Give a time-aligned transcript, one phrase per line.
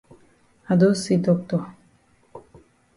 [0.67, 1.63] I don see doctor.